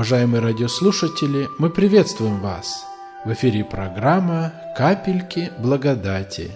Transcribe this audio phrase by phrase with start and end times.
[0.00, 2.86] Уважаемые радиослушатели, мы приветствуем вас!
[3.26, 6.50] В эфире программа «Капельки благодати».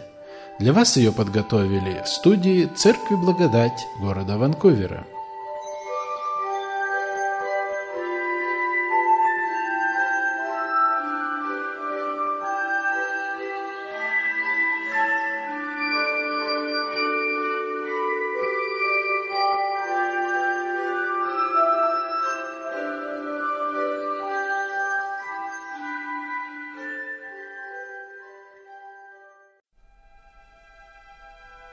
[0.58, 5.04] Для вас ее подготовили в студии Церкви Благодать города Ванкувера–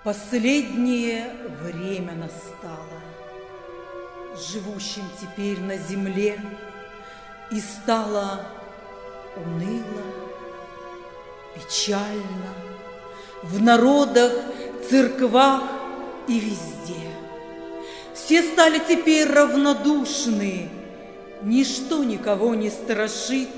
[0.04, 3.02] Последнее время настало,
[4.36, 6.42] живущим теперь на земле,
[7.52, 8.48] И стало
[9.36, 10.04] уныло,
[11.54, 12.52] печально
[13.44, 14.34] В народах,
[14.90, 15.66] церквах
[16.28, 17.12] и везде.
[18.16, 20.68] Все стали теперь равнодушны,
[21.44, 23.50] Ничто никого не страшит,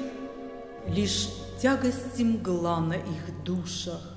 [0.88, 1.30] Лишь
[1.62, 4.13] тягость мгла на их душах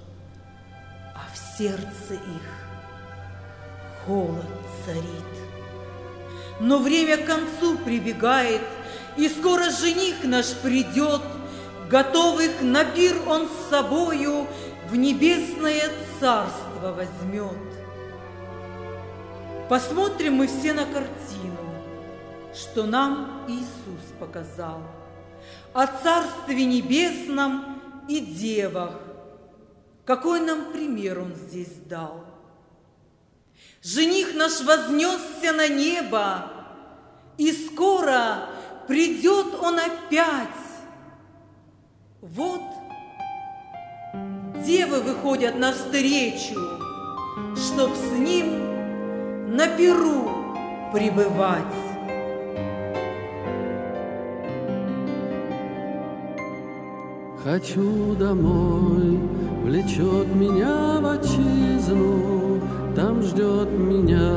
[1.58, 2.66] сердце их
[4.04, 4.44] холод
[4.84, 5.02] царит.
[6.60, 8.62] Но время к концу прибегает,
[9.16, 11.22] и скоро жених наш придет,
[11.90, 14.46] готовых на пир он с собою
[14.90, 15.90] в небесное
[16.20, 17.50] царство возьмет.
[19.68, 21.58] Посмотрим мы все на картину,
[22.54, 24.80] что нам Иисус показал,
[25.72, 28.92] о Царстве Небесном и девах,
[30.06, 32.24] какой нам пример он здесь дал?
[33.82, 36.50] Жених наш вознесся на небо,
[37.36, 38.48] И скоро
[38.88, 40.48] придет он опять.
[42.22, 42.62] Вот
[44.64, 46.60] девы выходят навстречу,
[47.56, 50.30] Чтоб с ним на перу
[50.92, 51.85] пребывать.
[57.46, 59.20] Хочу домой,
[59.62, 62.60] Влечет меня в отчизну,
[62.96, 64.36] Там ждет меня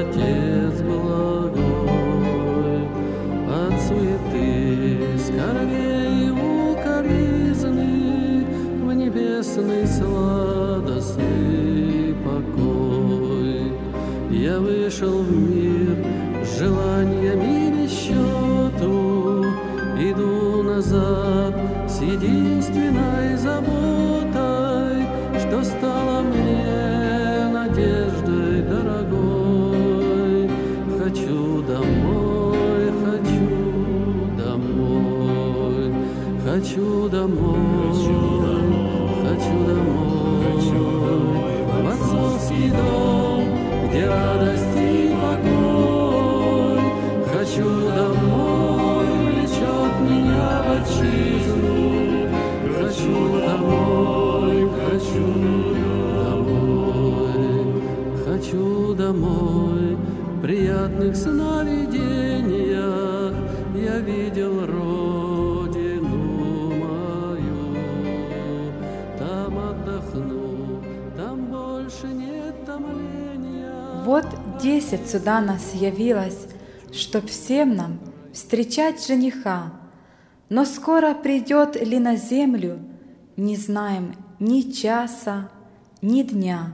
[0.00, 2.82] Отец благой.
[3.48, 8.44] От суеты, скорбей и укоризны
[8.84, 11.24] В небесный сладостный
[12.22, 13.72] покой.
[14.30, 15.49] Я вышел в мир
[58.50, 59.96] хочу домой.
[59.96, 63.34] В приятных сновидениях
[63.74, 67.76] я видел родину мою.
[69.18, 70.82] Там отдохну,
[71.16, 74.04] там больше нет томления.
[74.04, 74.26] Вот
[74.60, 76.46] десять сюда нас явилось,
[76.92, 77.98] чтоб всем нам
[78.32, 79.72] встречать жениха.
[80.48, 82.80] Но скоро придет ли на землю,
[83.36, 85.48] не знаем ни часа,
[86.02, 86.72] ни дня.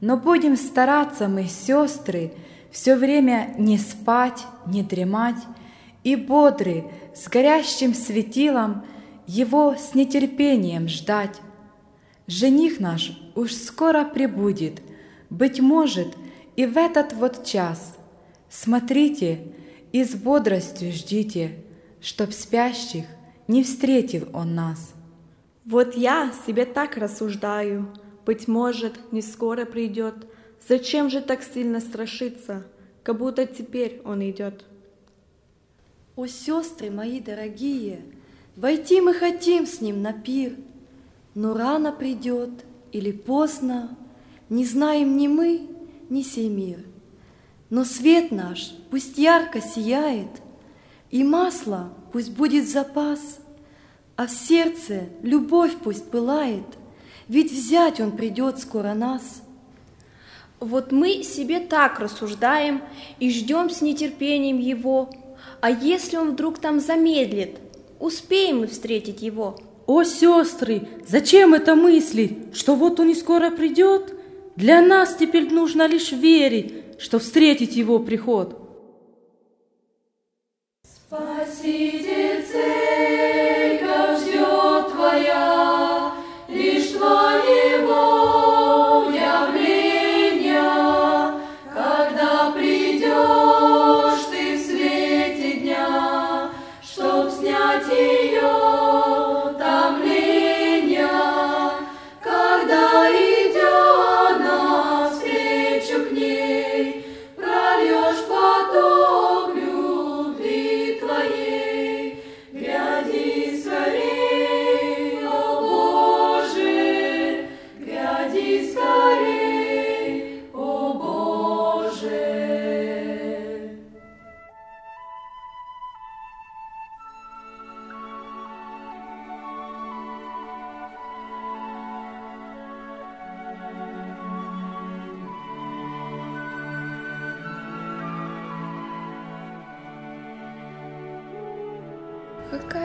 [0.00, 2.32] Но будем стараться мы, сестры,
[2.70, 5.42] все время не спать, не дремать,
[6.04, 6.84] и бодры,
[7.14, 8.84] с горящим светилом,
[9.26, 11.40] его с нетерпением ждать.
[12.26, 14.80] Жених наш уж скоро прибудет,
[15.28, 16.16] быть может,
[16.56, 17.96] и в этот вот час.
[18.48, 19.52] Смотрите
[19.92, 21.58] и с бодростью ждите,
[22.00, 23.04] чтоб спящих
[23.48, 24.92] не встретил он нас.
[25.66, 27.92] Вот я себе так рассуждаю—
[28.24, 30.14] быть может, не скоро придет.
[30.66, 32.66] Зачем же так сильно страшиться,
[33.02, 34.64] как будто теперь он идет?
[36.16, 38.02] О, сестры мои дорогие,
[38.56, 40.56] войти мы хотим с ним на пир,
[41.34, 42.50] но рано придет
[42.92, 43.96] или поздно,
[44.48, 45.68] не знаем ни мы,
[46.10, 46.84] ни сей мир.
[47.70, 50.42] Но свет наш пусть ярко сияет,
[51.10, 53.38] и масло пусть будет запас,
[54.16, 56.66] а в сердце любовь пусть пылает—
[57.30, 59.42] ведь взять он придет скоро нас.
[60.58, 62.82] Вот мы себе так рассуждаем
[63.20, 65.10] и ждем с нетерпением его.
[65.60, 67.58] А если он вдруг там замедлит,
[68.00, 69.56] успеем мы встретить его?
[69.86, 74.12] О, сестры, зачем это мыслить, что вот он и скоро придет?
[74.56, 78.60] Для нас теперь нужно лишь верить, что встретить его приход.
[80.82, 82.09] Спаситель,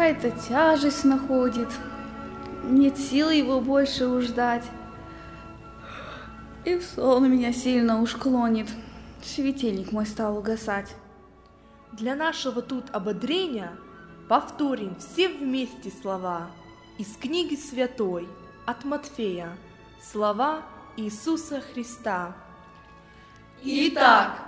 [0.05, 1.67] Какая-то тяжесть находит.
[2.63, 4.61] Нет силы его больше уж ждать.
[6.63, 8.69] И в сон меня сильно уж клонит.
[9.23, 10.93] Светильник мой стал угасать.
[11.91, 13.71] Для нашего тут ободрения
[14.29, 16.51] повторим все вместе слова
[16.99, 18.29] из книги Святой
[18.67, 19.57] от Матфея,
[19.99, 20.61] слова
[20.97, 22.35] Иисуса Христа.
[23.63, 24.39] Итак,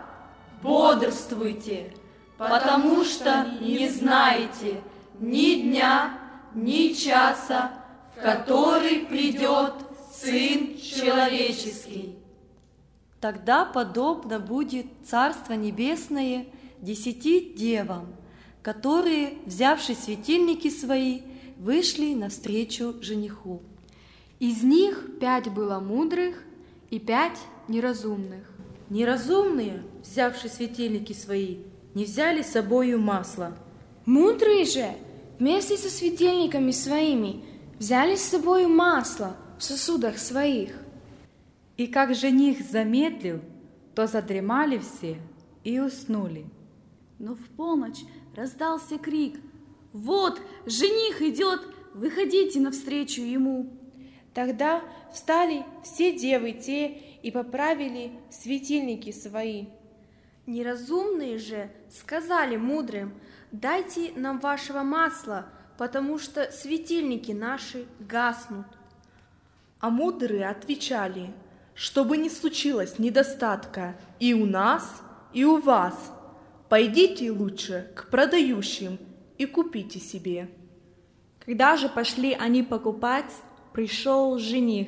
[0.61, 1.95] бодрствуйте,
[2.37, 4.83] потому что не знаете
[5.19, 6.19] ни дня,
[6.53, 7.71] ни часа,
[8.15, 9.73] в который придет
[10.11, 12.15] Сын Человеческий.
[13.19, 16.45] Тогда подобно будет Царство Небесное
[16.81, 18.15] десяти девам,
[18.61, 21.21] которые, взявши светильники свои,
[21.57, 23.61] вышли навстречу жениху.
[24.39, 26.43] Из них пять было мудрых
[26.91, 28.43] и пять неразумных.
[28.89, 31.57] Неразумные, взявши светильники свои,
[31.95, 33.57] не взяли с собою масла.
[34.05, 34.93] Мудрые же,
[35.39, 37.43] вместе со светильниками своими,
[37.79, 40.73] взяли с собой масло в сосудах своих.
[41.77, 43.41] И как жених замедлил,
[43.95, 45.17] то задремали все
[45.63, 46.45] и уснули.
[47.19, 48.01] Но в полночь
[48.35, 49.39] раздался крик.
[49.93, 51.61] «Вот, жених идет!
[51.93, 53.71] Выходите навстречу ему!»
[54.33, 56.89] Тогда встали все девы те
[57.23, 59.65] и поправили светильники свои.
[60.47, 63.13] Неразумные же сказали мудрым,
[63.51, 65.47] дайте нам вашего масла,
[65.77, 68.65] потому что светильники наши гаснут.
[69.81, 71.33] А мудрые отвечали,
[71.75, 75.03] чтобы не случилось недостатка и у нас,
[75.33, 76.13] и у вас.
[76.69, 78.99] Пойдите лучше к продающим
[79.37, 80.49] и купите себе.
[81.39, 83.33] Когда же пошли они покупать,
[83.73, 84.87] пришел жених,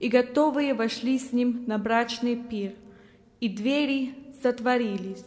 [0.00, 2.74] и готовые вошли с ним на брачный пир,
[3.40, 5.24] и двери затворились.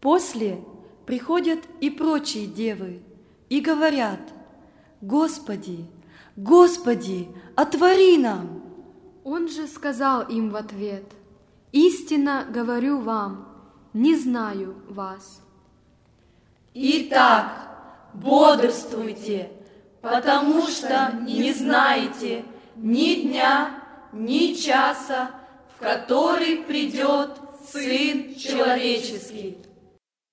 [0.00, 0.62] После
[1.06, 3.02] приходят и прочие девы
[3.48, 4.20] и говорят,
[5.00, 5.86] «Господи,
[6.36, 8.62] Господи, отвори нам!»
[9.24, 11.04] Он же сказал им в ответ,
[11.72, 13.48] «Истинно говорю вам,
[13.92, 15.42] не знаю вас».
[16.74, 19.50] Итак, бодрствуйте,
[20.00, 22.44] потому что не знаете
[22.76, 25.30] ни дня, ни часа,
[25.74, 27.30] в который придет
[27.72, 29.58] Сын Человеческий.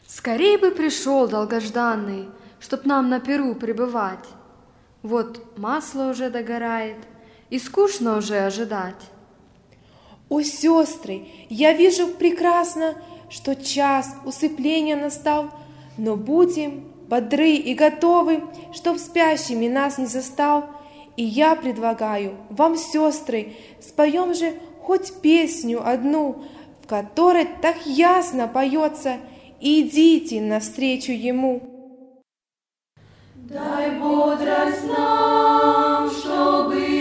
[0.08, 4.25] Скорей бы пришел долгожданный, чтоб нам на перу пребывать.
[5.04, 6.98] Вот масло уже догорает,
[7.50, 9.01] и скучно уже ожидать.
[10.30, 12.96] О, сестры, я вижу прекрасно,
[13.30, 15.51] что час усыпления настал,
[15.98, 20.70] но будем бодры и готовы, чтоб спящими нас не застал.
[21.18, 26.44] И я предлагаю вам, сестры, споем же хоть песню одну,
[26.86, 29.18] в которой так ясно поется
[29.60, 32.13] «Идите навстречу ему».
[33.36, 36.94] Дай бодрость нам, чтобы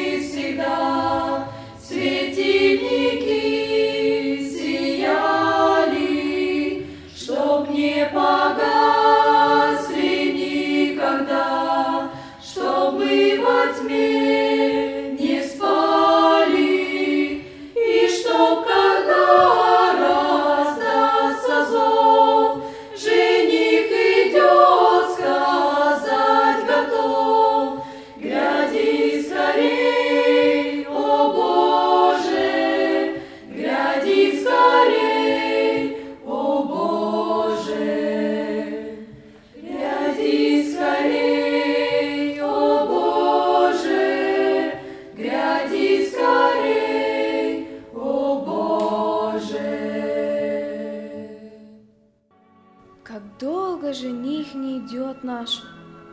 [53.14, 55.62] Как долго жених не идет наш,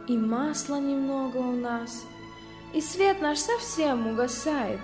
[0.08, 2.05] И масла немного у нас,
[2.75, 4.79] И свет наш совсем угасает,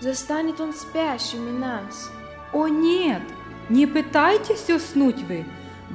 [0.00, 2.12] Застанет он спящими нас.
[2.52, 3.22] О нет,
[3.68, 5.44] не пытайтесь уснуть вы,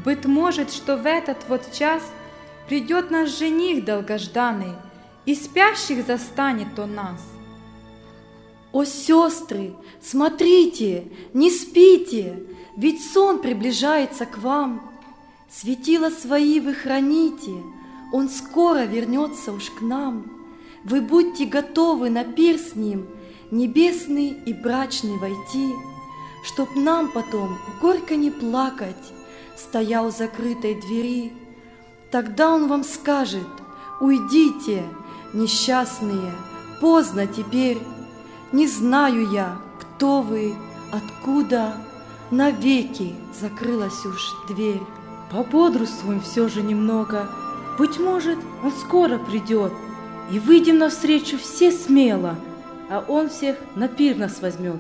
[0.04, 2.04] Быть может, что в этот вот час
[2.68, 4.76] Придет наш жених долгожданный,
[5.24, 7.22] И спящих застанет он нас.
[8.74, 12.44] О, сестры, смотрите, не спите,
[12.76, 14.93] ведь сон приближается к вам.
[15.56, 17.52] Светила свои вы храните,
[18.12, 20.26] он скоро вернется уж к нам.
[20.84, 23.06] Вы будьте готовы на пир с ним,
[23.52, 25.74] небесный и брачный войти,
[26.44, 29.14] Чтоб нам потом горько не плакать,
[29.56, 31.32] стоя у закрытой двери.
[32.12, 33.48] Тогда он вам скажет,
[34.02, 34.84] уйдите,
[35.34, 36.34] несчастные,
[36.82, 37.78] поздно теперь.
[38.52, 40.56] Не знаю я, кто вы,
[40.92, 41.78] откуда,
[42.32, 44.82] навеки закрылась уж дверь.
[45.34, 47.28] Пободрствуем все же немного,
[47.80, 49.74] быть может, он скоро придет,
[50.32, 52.36] и выйдем навстречу все смело,
[52.88, 54.80] а он всех на пир нас возьмет.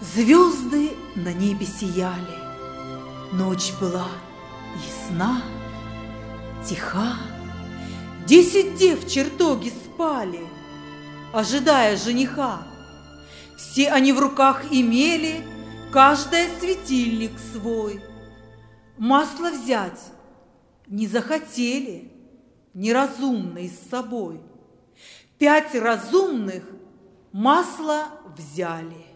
[0.00, 2.38] Звезды на небе сияли,
[3.32, 4.08] Ночь была
[4.74, 5.40] ясна,
[6.66, 7.18] тиха.
[8.26, 10.44] Десять дев в чертоге спали,
[11.32, 12.62] Ожидая жениха.
[13.56, 15.44] Все они в руках имели
[15.90, 18.02] Каждая светильник свой.
[18.98, 20.00] Масло взять
[20.86, 22.12] не захотели
[22.74, 24.42] Неразумные с собой.
[25.38, 26.62] Пять разумных
[27.32, 29.06] масло взяли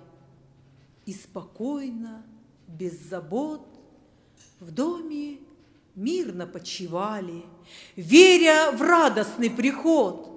[1.05, 2.25] И спокойно,
[2.67, 3.67] без забот,
[4.59, 5.41] В доме
[5.95, 7.45] мирно почивали,
[7.97, 10.31] Веря в радостный приход.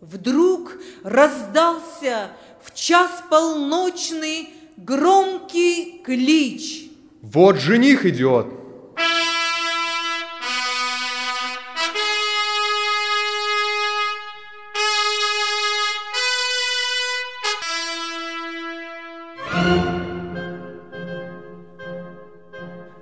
[0.00, 2.32] Вдруг раздался
[2.62, 6.90] в час полночный Громкий клич.
[7.20, 8.46] Вот жених идет.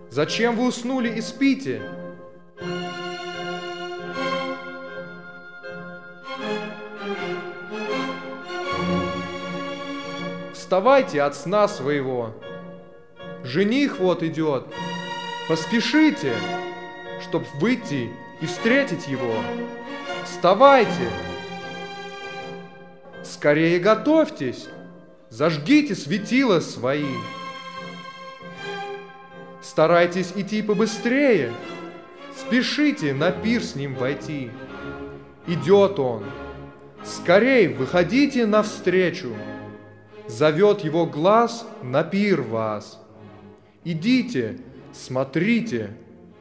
[0.09, 1.83] Зачем вы уснули и спите?
[10.67, 12.35] Вставайте от сна своего.
[13.45, 14.67] Жених вот идет.
[15.49, 16.35] Поспешите,
[17.23, 19.37] чтоб выйти и встретить его.
[20.25, 21.09] Вставайте.
[23.23, 24.67] Скорее готовьтесь.
[25.31, 27.15] Зажгите светила свои.
[29.63, 31.53] Старайтесь идти побыстрее.
[32.37, 34.51] Спешите на пир с ним войти.
[35.47, 36.25] Идет он.
[37.05, 39.33] Скорей выходите навстречу.
[40.29, 43.01] Зовет его глаз на пир вас.
[43.85, 44.59] Идите,
[44.93, 45.91] смотрите,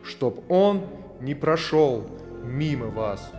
[0.04, 0.88] чтоб он
[1.22, 2.08] не прошел
[2.44, 3.32] мимо вас.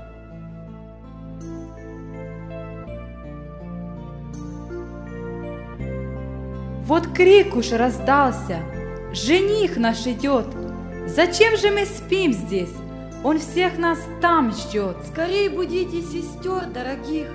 [6.86, 8.62] Вот крик уж раздался,
[9.12, 10.46] жених наш идет.
[11.06, 12.72] Зачем же мы спим здесь?
[13.26, 14.98] Он всех нас там ждет.
[15.10, 17.26] Скорее будите сестер дорогих,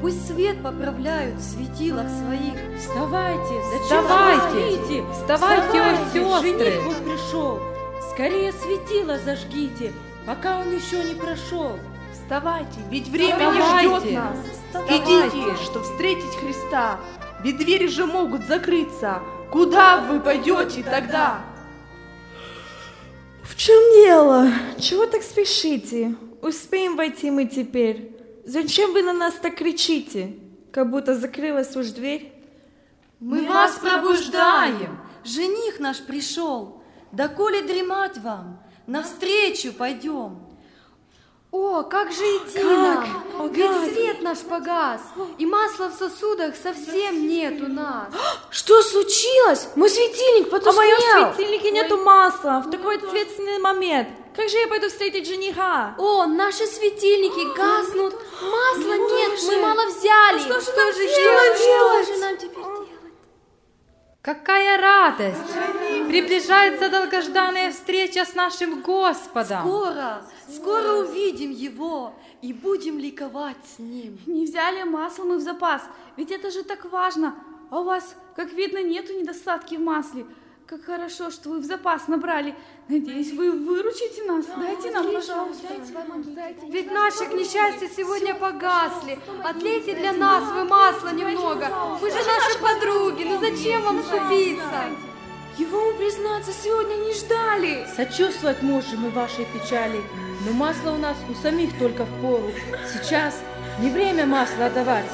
[0.00, 2.54] Пусть свет поправляют в светилах своих.
[2.78, 6.70] Вставайте, Вставайте, зачем вставайте, о сестры.
[6.70, 7.60] Жених вот пришел.
[8.14, 9.92] Скорее светило зажгите,
[10.24, 11.78] пока он еще не прошел.
[12.14, 13.98] Вставайте, ведь время не Вставайте.
[13.98, 14.38] ждет нас.
[14.70, 15.02] Вставайте.
[15.02, 16.98] Идите, чтобы встретить Христа.
[17.42, 19.20] Ведь двери же могут закрыться.
[19.50, 21.40] Куда вы пойдете тогда?
[23.48, 24.48] В чем дело?
[24.78, 26.14] Чего так спешите?
[26.42, 28.12] Успеем войти мы теперь.
[28.44, 30.36] Зачем вы на нас так кричите?
[30.72, 32.32] Как будто закрылась уж дверь.
[33.20, 34.98] Мы вас пробуждаем.
[35.24, 36.82] Жених наш пришел.
[37.12, 40.45] Да коли дремать вам, навстречу пойдем.
[41.58, 42.64] О, как же Как?
[42.64, 43.24] нам?
[43.40, 43.84] О, Ведь как?
[43.90, 45.00] свет наш погас,
[45.38, 48.08] и масла в сосудах совсем нет у нас.
[48.50, 49.68] Что случилось?
[49.74, 50.74] Мой светильник А в потускнел.
[50.76, 54.08] моем светильнике нету масла в такой ответственный момент.
[54.36, 55.94] Как же я пойду встретить жениха?
[55.96, 58.14] О, наши светильники гаснут.
[58.42, 60.40] Масла нет, мы мало взяли.
[60.40, 61.58] Что, что, же же делать?
[61.58, 62.04] делать?
[62.04, 62.75] Что же нам теперь делать?
[64.26, 65.54] Какая радость!
[66.08, 69.60] Приближается долгожданная встреча с нашим Господом.
[69.60, 74.18] Скоро, скоро увидим его и будем ликовать с ним.
[74.26, 75.82] Не взяли масло мы в запас,
[76.16, 77.36] ведь это же так важно.
[77.70, 80.26] А у вас, как видно, нету недостатки в масле.
[80.66, 82.52] Как хорошо, что вы в запас набрали.
[82.88, 84.46] Надеюсь, вы выручите нас.
[84.46, 85.68] Дайте нам, пожалуйста.
[86.68, 89.16] Ведь наши, к несчастью, сегодня погасли.
[89.44, 91.70] Отлейте для нас вы масла немного.
[92.00, 94.86] Вы же наши подруги, ну зачем вам ступиться?
[95.56, 97.86] Его, мы, признаться, сегодня не ждали.
[97.94, 100.02] Сочувствовать можем мы вашей печали,
[100.44, 102.50] но масло у нас у самих только в пору.
[102.92, 103.40] Сейчас
[103.78, 105.06] не время масло отдавать.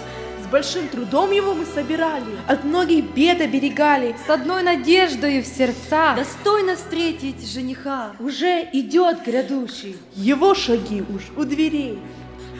[0.53, 4.15] Большим трудом его мы собирали, от многих бед оберегали.
[4.27, 8.13] С одной надеждой в сердца Достойно встретить жениха.
[8.21, 9.97] Уже идет грядущий.
[10.15, 11.99] Его шаги уж у дверей.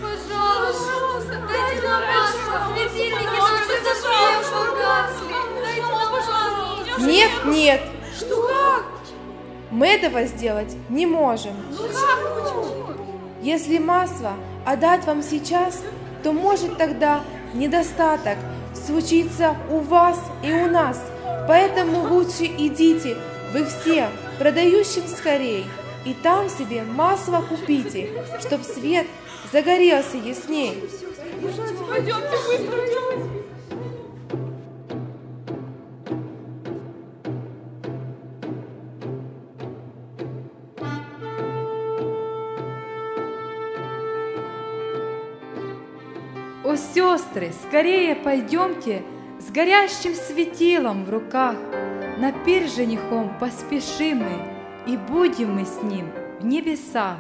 [0.01, 2.75] Пожалуйста, дайте нам масло.
[2.75, 5.35] Светильники наши совсем погасли.
[5.63, 7.01] Дайте нам, пожалуйста.
[7.03, 7.83] Нет, нет,
[8.17, 8.49] Что?
[8.49, 8.85] Как?
[9.71, 11.53] мы этого сделать не можем.
[11.71, 12.97] Ну?
[13.43, 14.33] Если масло
[14.65, 15.83] отдать вам сейчас,
[16.23, 17.21] то может тогда
[17.55, 18.39] недостаток
[18.75, 21.01] случиться у вас и у нас.
[21.49, 23.17] Поэтому лучше идите
[23.53, 25.67] вы все, продающим скорей,
[26.05, 29.07] и там себе масло купите, чтоб свет
[29.53, 30.83] загорелся ясней.
[31.89, 33.12] Пойдемте быстро,
[46.73, 49.03] О, сестры, скорее пойдемте
[49.39, 51.57] с горящим светилом в руках.
[52.17, 54.39] На пир женихом поспешим мы,
[54.87, 56.11] и будем мы с ним
[56.41, 57.19] в небесах.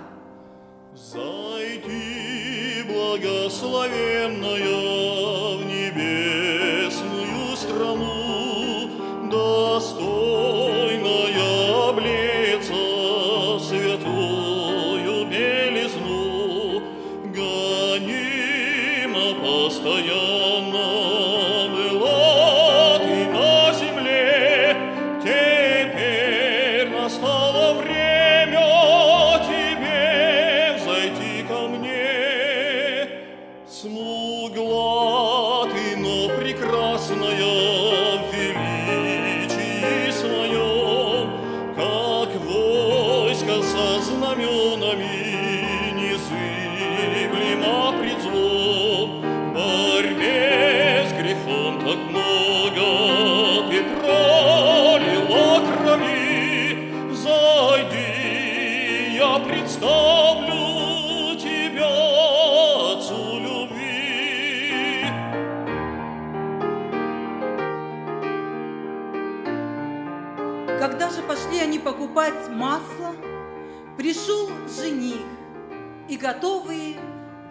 [0.94, 8.88] Зайди, благословенная, в небесную страну,
[9.30, 10.21] достойная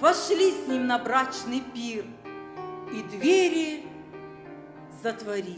[0.01, 2.05] вошли с ним на брачный пир,
[2.91, 3.85] и двери
[5.01, 5.57] затворились.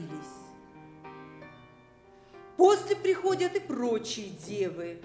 [2.58, 5.02] После приходят и прочие девы.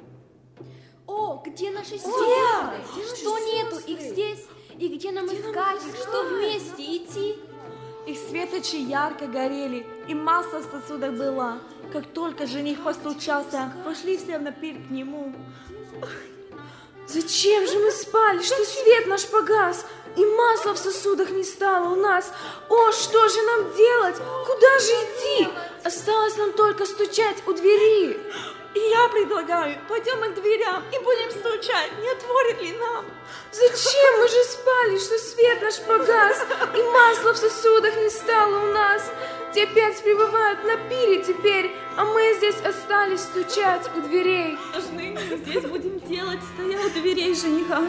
[1.06, 3.16] О, где наши О, сестры?
[3.16, 3.92] Что наши нету сестры?
[3.94, 4.46] их здесь?
[4.78, 5.86] И где нам Где нам искать?
[5.86, 7.36] их Что вместе идти?
[8.06, 11.58] Их светочи ярко горели, и масло в сосудах было.
[11.92, 15.32] Как только жених постучался, пошли все на пир к нему.
[17.08, 21.96] Зачем же мы спали, что свет наш погас, и масла в сосудах не стало у
[21.96, 22.30] нас?
[22.68, 24.16] О, что же нам делать?
[24.46, 25.48] Куда же идти?
[25.84, 28.20] Осталось нам только стучать у двери.
[28.74, 33.06] И я предлагаю, пойдем к дверям и будем стучать, не отворит ли нам?
[33.52, 36.44] Зачем мы же спали, что свет наш погас,
[36.76, 39.02] и масла в сосудах не стало у нас?
[39.54, 44.58] Те опять пребывают на пире теперь, а мы здесь остались стучать у дверей.
[44.72, 47.82] Должны мы здесь будем делать, стоя у дверей жениха.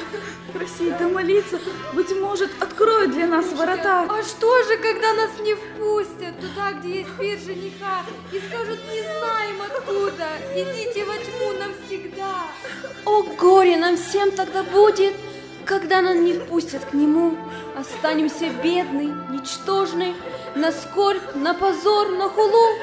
[0.53, 1.59] Просить да молиться,
[1.93, 4.07] быть может, откроют для нас ворота.
[4.09, 9.01] А что же, когда нас не впустят туда, где есть пир жениха, и скажут, не
[9.01, 12.47] знаем откуда, идите во тьму навсегда.
[13.05, 15.13] О, горе нам всем тогда будет,
[15.65, 17.37] когда нас не впустят к нему.
[17.77, 20.15] Останемся бедны, ничтожны,
[20.55, 22.77] на скорбь, на позор, на хулу.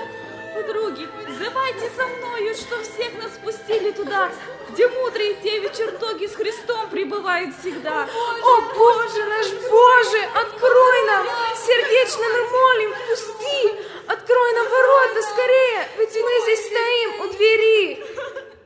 [0.55, 4.31] Подруги, взывайте со мною, что всех нас спустили туда,
[4.70, 8.05] где мудрые девы чертоги с Христом пребывают всегда.
[8.05, 11.26] О, Боже наш Боже, открой нам!
[11.57, 13.74] Сердечно мы молим, впусти!
[14.09, 18.05] Открой нам ворота скорее, ведь мы здесь стоим у двери.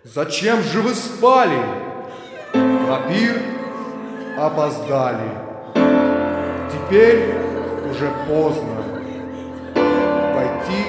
[0.04, 1.60] Зачем же вы спали?
[2.52, 3.42] На пир
[4.38, 5.30] опоздали.
[6.70, 7.34] Теперь
[7.90, 8.79] уже поздно.
[10.70, 10.84] Пойти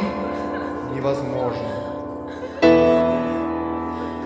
[0.95, 1.69] невозможно.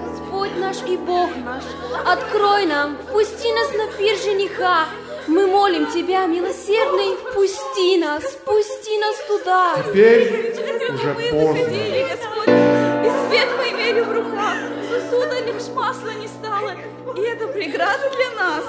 [0.05, 1.63] Господь наш и Бог наш,
[2.05, 4.85] открой нам, впусти нас на пир жениха.
[5.27, 9.75] Мы молим Тебя, милосердный, впусти нас, впусти нас туда.
[9.87, 10.55] Теперь
[10.93, 11.63] уже поздно.
[11.63, 14.55] Ходили, Господь, и свет мы имели в руках,
[14.89, 16.71] сосуда лишь масла не стало,
[17.15, 18.65] и это преграда для нас.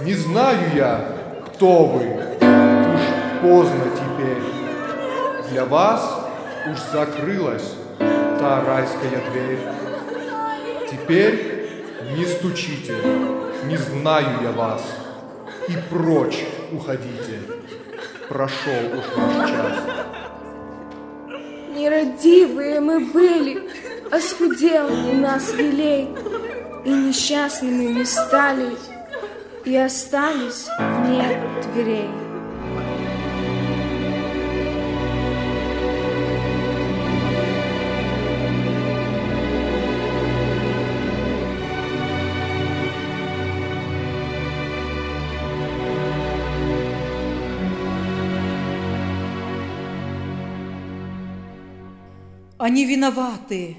[0.00, 1.04] Не знаю я,
[1.54, 2.04] кто вы.
[2.40, 4.57] Уж поздно теперь.
[5.50, 6.26] Для вас
[6.70, 9.58] уж закрылась та райская дверь.
[10.90, 11.70] Теперь
[12.16, 12.94] не стучите,
[13.64, 14.82] не знаю я вас,
[15.68, 17.40] и прочь уходите.
[18.28, 19.78] Прошел уж ваш час.
[21.74, 23.70] Нерадивые мы были,
[24.10, 26.08] Оскудел у нас елей,
[26.84, 28.76] И несчастными мы стали,
[29.64, 31.40] И остались вне
[31.72, 32.27] дверей.
[52.68, 53.78] Они виноваты,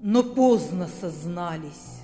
[0.00, 2.00] но поздно сознались.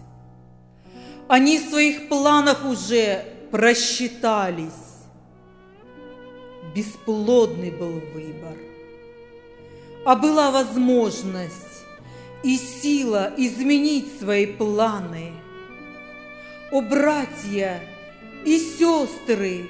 [1.27, 5.03] Они в своих планах уже просчитались.
[6.73, 8.57] Бесплодный был выбор.
[10.05, 11.85] А была возможность
[12.45, 15.33] и сила изменить свои планы.
[16.71, 17.81] О, братья
[18.45, 19.69] и сестры,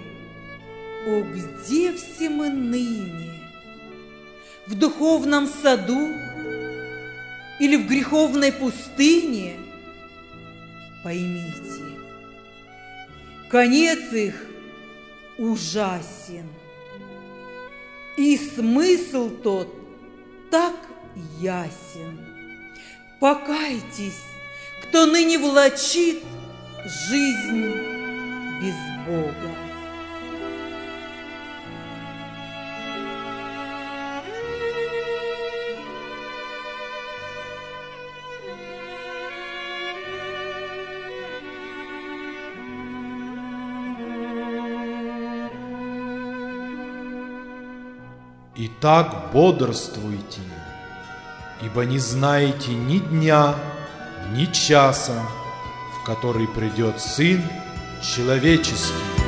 [1.06, 3.39] о, где все мы ныне?
[4.70, 6.14] В духовном саду
[7.58, 9.56] или в греховной пустыне,
[11.02, 11.98] поймите,
[13.50, 14.46] конец их
[15.38, 16.46] ужасен,
[18.16, 19.74] и смысл тот
[20.52, 20.76] так
[21.40, 22.20] ясен.
[23.18, 24.22] Покайтесь,
[24.84, 26.22] кто ныне влачит
[27.08, 27.74] жизнь
[28.62, 29.69] без Бога.
[48.62, 50.42] Итак, бодрствуйте,
[51.62, 53.54] ибо не знаете ни дня,
[54.32, 55.22] ни часа,
[55.98, 57.42] в который придет Сын
[58.02, 59.19] Человеческий.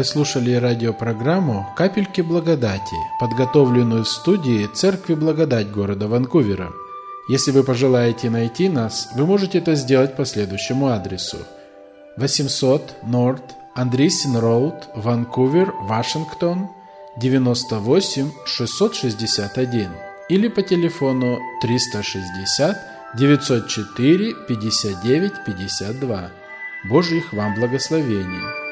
[0.00, 6.72] Вы слушали радиопрограмму «Капельки благодати», подготовленную в студии Церкви Благодать города Ванкувера.
[7.28, 11.36] Если вы пожелаете найти нас, вы можете это сделать по следующему адресу.
[12.16, 16.70] 800 North Андрисин Роуд, Ванкувер, Вашингтон,
[17.18, 19.90] 98 661
[20.30, 22.78] или по телефону 360
[23.18, 26.30] 904 59 52.
[26.88, 28.69] Божьих вам благословений!